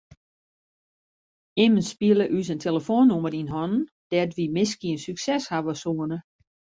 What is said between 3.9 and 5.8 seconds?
dêr't wy miskien sukses hawwe